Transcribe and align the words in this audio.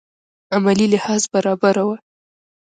عملي 0.53 0.85
لحاظ 0.93 1.21
برابره 1.33 1.83
وه. 1.87 1.97